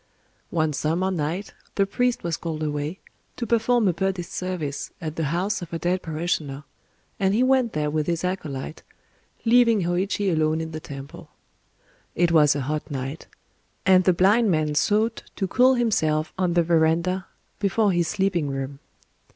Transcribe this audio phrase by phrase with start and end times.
[0.49, 2.97] One summer night the priest was called away,
[3.35, 6.63] to perform a Buddhist service at the house of a dead parishioner;
[7.19, 8.81] and he went there with his acolyte,
[9.45, 11.29] leaving Hōïchi alone in the temple.
[12.15, 13.27] It was a hot night;
[13.85, 17.27] and the blind man sought to cool himself on the verandah
[17.59, 18.79] before his sleeping room.